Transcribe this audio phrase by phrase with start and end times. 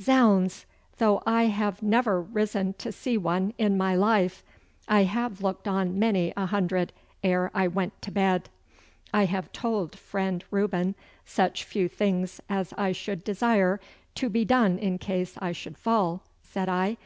[0.00, 0.64] Zounds!
[0.96, 4.42] though I have never risen to see one in my life,
[4.88, 8.48] I have looked on many a hundred ere I went to bed.'
[9.12, 10.94] 'I have told friend Reuben
[11.26, 13.80] such few things as I should desire
[14.14, 16.96] to be done in case I should fall,' said I.